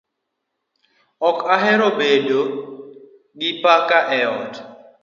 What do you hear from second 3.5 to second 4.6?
paka e ot